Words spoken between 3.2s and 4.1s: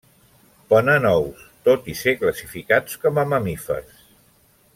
a mamífers.